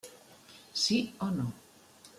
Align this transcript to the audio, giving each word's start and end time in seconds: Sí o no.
Sí 0.85 0.97
o 1.19 1.29
no. 1.37 1.47